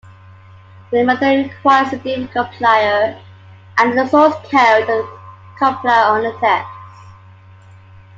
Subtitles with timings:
[0.91, 3.21] The method requires a different compiler
[3.77, 5.19] and the source code of the
[5.59, 6.65] compiler-under-test.